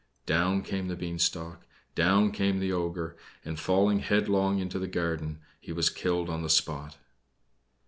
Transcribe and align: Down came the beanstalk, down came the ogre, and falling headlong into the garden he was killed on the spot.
Down 0.25 0.63
came 0.63 0.87
the 0.87 0.95
beanstalk, 0.95 1.67
down 1.93 2.31
came 2.31 2.59
the 2.59 2.73
ogre, 2.73 3.15
and 3.45 3.59
falling 3.59 3.99
headlong 3.99 4.57
into 4.57 4.79
the 4.79 4.87
garden 4.87 5.41
he 5.59 5.71
was 5.71 5.91
killed 5.91 6.27
on 6.27 6.41
the 6.41 6.49
spot. 6.49 6.97